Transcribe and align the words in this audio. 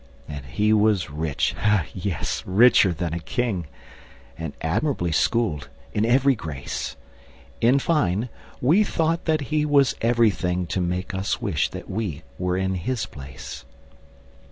And 0.27 0.43
he 0.45 0.73
was 0.73 1.11
rich, 1.11 1.53
yes, 1.93 2.41
richer 2.47 2.91
than 2.91 3.13
a 3.13 3.19
king, 3.19 3.67
And 4.35 4.53
admirably 4.59 5.11
schooled 5.11 5.69
in 5.93 6.05
every 6.07 6.33
grace: 6.33 6.95
In 7.61 7.77
fine, 7.77 8.27
we 8.61 8.83
thought 8.83 9.25
that 9.25 9.41
he 9.53 9.63
was 9.63 9.93
everything 10.01 10.65
To 10.65 10.81
make 10.81 11.13
us 11.13 11.39
wish 11.39 11.69
that 11.69 11.87
we 11.87 12.23
were 12.39 12.57
in 12.57 12.73
his 12.73 13.05
place. 13.05 13.63